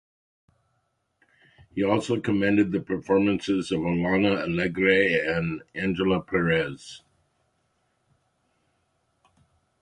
[1.75, 7.03] He also commended the performances of Alona Alegre and Angela Perez.